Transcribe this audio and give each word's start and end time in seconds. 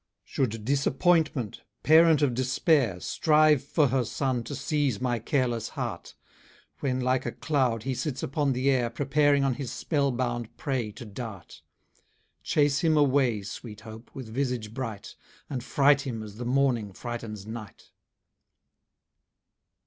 Should 0.23 0.65
Disappointment, 0.65 1.61
parent 1.83 2.23
of 2.23 2.33
Despair, 2.33 2.99
Strive 2.99 3.63
for 3.63 3.89
her 3.89 4.03
son 4.03 4.43
to 4.45 4.55
seize 4.55 4.99
my 4.99 5.19
careless 5.19 5.69
heart; 5.69 6.15
When, 6.79 6.99
like 7.01 7.27
a 7.27 7.31
cloud, 7.31 7.83
he 7.83 7.93
sits 7.93 8.23
upon 8.23 8.53
the 8.53 8.71
air, 8.71 8.89
Preparing 8.89 9.43
on 9.43 9.53
his 9.53 9.71
spell 9.71 10.11
bound 10.11 10.57
prey 10.57 10.91
to 10.93 11.05
dart: 11.05 11.61
Chace 12.41 12.79
him 12.79 12.97
away, 12.97 13.43
sweet 13.43 13.81
Hope, 13.81 14.09
with 14.15 14.27
visage 14.33 14.73
bright, 14.73 15.13
And 15.51 15.63
fright 15.63 16.01
him 16.01 16.23
as 16.23 16.37
the 16.37 16.45
morning 16.45 16.93
frightens 16.93 17.45
night! 17.45 17.91